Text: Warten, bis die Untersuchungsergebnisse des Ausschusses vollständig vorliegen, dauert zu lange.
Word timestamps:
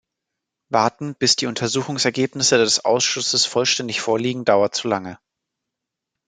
Warten, 0.69 1.13
bis 1.13 1.35
die 1.35 1.45
Untersuchungsergebnisse 1.45 2.57
des 2.57 2.83
Ausschusses 2.83 3.45
vollständig 3.45 4.01
vorliegen, 4.01 4.45
dauert 4.45 4.73
zu 4.73 4.87
lange. 4.87 5.19